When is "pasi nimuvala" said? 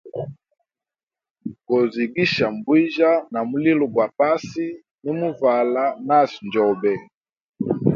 4.17-5.83